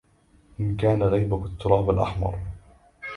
[0.59, 2.39] إِن كان غيبك التراب الأحمر